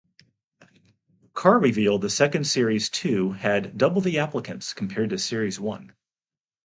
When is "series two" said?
2.47-3.33